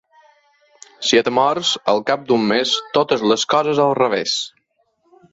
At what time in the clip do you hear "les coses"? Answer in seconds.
3.33-3.83